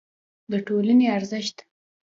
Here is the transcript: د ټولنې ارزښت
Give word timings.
د 0.51 0.53
ټولنې 0.67 1.05
ارزښت 1.17 1.57